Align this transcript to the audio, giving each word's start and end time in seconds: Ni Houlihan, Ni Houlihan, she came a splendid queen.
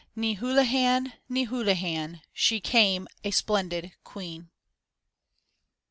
Ni 0.15 0.33
Houlihan, 0.33 1.13
Ni 1.29 1.43
Houlihan, 1.43 2.21
she 2.33 2.59
came 2.59 3.07
a 3.23 3.29
splendid 3.29 3.91
queen. 4.03 4.49